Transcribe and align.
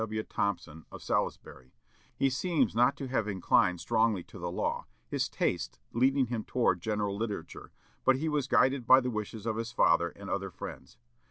W. 0.01 0.23
Thompson, 0.23 0.83
of 0.91 1.03
Salisbury. 1.03 1.75
He 2.17 2.27
seems 2.31 2.73
not 2.73 2.97
to 2.97 3.07
have 3.09 3.27
inclined 3.27 3.79
strongly 3.79 4.23
to 4.23 4.39
the 4.39 4.49
law, 4.51 4.87
his 5.07 5.29
tastes 5.29 5.77
leading 5.93 6.25
him 6.25 6.43
toward 6.43 6.81
general 6.81 7.15
literature, 7.15 7.71
but 8.03 8.15
he 8.15 8.27
was 8.27 8.47
guided 8.47 8.87
by 8.87 8.99
the 8.99 9.11
wishes 9.11 9.45
of 9.45 9.57
his 9.57 9.71
father 9.71 10.09
and 10.09 10.27
other 10.27 10.49
friends. 10.49 10.97